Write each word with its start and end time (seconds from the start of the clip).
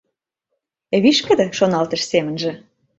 «Вишкыде,— 1.03 1.45
шоналтыш 1.57 2.01
семынже. 2.11 2.51